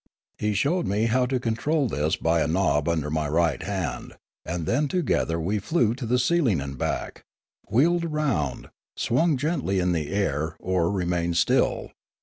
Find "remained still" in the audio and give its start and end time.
10.91-11.91